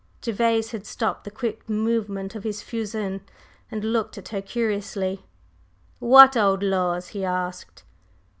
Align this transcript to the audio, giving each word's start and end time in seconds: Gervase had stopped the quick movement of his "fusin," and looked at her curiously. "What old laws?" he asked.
Gervase 0.25 0.71
had 0.71 0.87
stopped 0.87 1.25
the 1.25 1.29
quick 1.29 1.69
movement 1.69 2.33
of 2.33 2.43
his 2.43 2.63
"fusin," 2.63 3.21
and 3.69 3.83
looked 3.83 4.17
at 4.17 4.29
her 4.29 4.41
curiously. 4.41 5.27
"What 5.99 6.35
old 6.35 6.63
laws?" 6.63 7.09
he 7.09 7.23
asked. 7.23 7.83